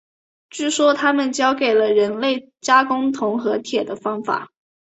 [0.49, 4.49] 据说他们教给了人类加工铜和铁的方法。